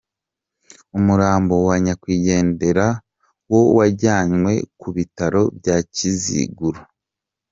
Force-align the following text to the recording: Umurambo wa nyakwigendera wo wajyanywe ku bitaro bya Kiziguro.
Umurambo 0.97 1.53
wa 1.67 1.75
nyakwigendera 1.83 2.87
wo 3.51 3.61
wajyanywe 3.77 4.53
ku 4.79 4.87
bitaro 4.95 5.41
bya 5.57 5.77
Kiziguro. 5.95 6.79